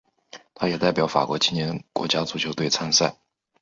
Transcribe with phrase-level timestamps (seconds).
[0.55, 3.15] 他也代表法国青年国家足球队参赛。